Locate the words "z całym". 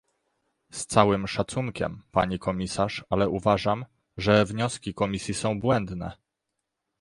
0.71-1.27